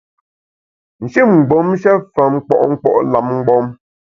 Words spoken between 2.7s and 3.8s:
nkpo’ lam mgbom.